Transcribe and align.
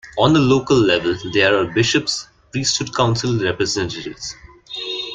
On 0.17 0.35
a 0.35 0.39
local 0.39 0.77
level 0.77 1.15
there 1.31 1.55
are 1.55 1.67
Bishops, 1.71 2.27
Priesthood 2.51 2.95
Council 2.95 3.37
representatives. 3.37 4.33